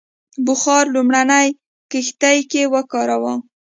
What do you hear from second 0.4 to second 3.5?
بخار لومړنۍ کښتۍ کې وکاراوه.